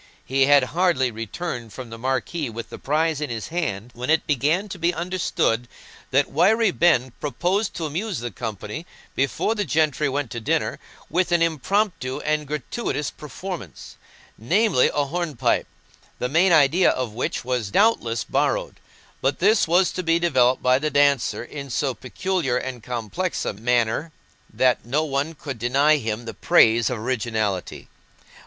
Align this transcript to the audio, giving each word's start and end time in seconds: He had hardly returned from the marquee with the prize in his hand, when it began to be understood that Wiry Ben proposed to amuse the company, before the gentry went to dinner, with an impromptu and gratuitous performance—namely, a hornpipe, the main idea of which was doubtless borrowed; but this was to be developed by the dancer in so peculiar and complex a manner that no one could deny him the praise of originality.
He 0.25 0.47
had 0.47 0.63
hardly 0.73 1.11
returned 1.11 1.73
from 1.73 1.91
the 1.91 1.97
marquee 1.99 2.49
with 2.49 2.71
the 2.71 2.79
prize 2.79 3.21
in 3.21 3.29
his 3.29 3.49
hand, 3.49 3.91
when 3.93 4.09
it 4.09 4.25
began 4.25 4.67
to 4.69 4.79
be 4.79 4.95
understood 4.95 5.67
that 6.09 6.31
Wiry 6.31 6.71
Ben 6.71 7.11
proposed 7.21 7.75
to 7.75 7.85
amuse 7.85 8.17
the 8.17 8.31
company, 8.31 8.87
before 9.15 9.53
the 9.53 9.63
gentry 9.63 10.09
went 10.09 10.31
to 10.31 10.39
dinner, 10.39 10.79
with 11.07 11.31
an 11.31 11.43
impromptu 11.43 12.19
and 12.21 12.47
gratuitous 12.47 13.11
performance—namely, 13.11 14.89
a 14.91 15.05
hornpipe, 15.05 15.67
the 16.17 16.29
main 16.29 16.51
idea 16.51 16.89
of 16.89 17.13
which 17.13 17.45
was 17.45 17.69
doubtless 17.69 18.23
borrowed; 18.23 18.77
but 19.21 19.37
this 19.37 19.67
was 19.67 19.91
to 19.91 20.01
be 20.01 20.17
developed 20.17 20.63
by 20.63 20.79
the 20.79 20.89
dancer 20.89 21.43
in 21.43 21.69
so 21.69 21.93
peculiar 21.93 22.57
and 22.57 22.81
complex 22.81 23.45
a 23.45 23.53
manner 23.53 24.11
that 24.51 24.83
no 24.83 25.03
one 25.03 25.35
could 25.35 25.59
deny 25.59 25.97
him 25.97 26.25
the 26.25 26.33
praise 26.33 26.89
of 26.89 26.97
originality. 26.97 27.87